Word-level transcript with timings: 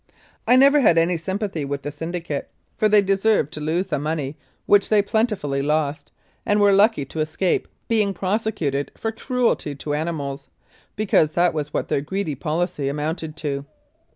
I 0.47 0.55
never 0.55 0.79
had 0.79 0.97
any 0.97 1.15
sympathy 1.15 1.63
with 1.63 1.83
the 1.83 1.91
syndicate, 1.91 2.49
for 2.75 2.89
they 2.89 3.03
deserved 3.03 3.53
to 3.53 3.59
lose 3.61 3.85
the 3.85 3.99
money 3.99 4.35
which 4.65 4.89
they 4.89 5.03
plentifully 5.03 5.61
lost, 5.61 6.11
and 6.43 6.59
were 6.59 6.71
lucky 6.73 7.05
to 7.05 7.19
escape 7.19 7.67
being 7.87 8.11
prosecuted 8.11 8.91
for 8.97 9.11
cruelty 9.11 9.75
to 9.75 9.93
animals, 9.93 10.49
because 10.95 11.29
that 11.33 11.53
was 11.53 11.71
what 11.71 11.87
their 11.89 12.01
greedy 12.01 12.33
policy 12.33 12.89
amounted 12.89 13.37
to. 13.45 13.65